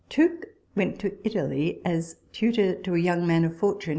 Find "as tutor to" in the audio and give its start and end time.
1.85-2.95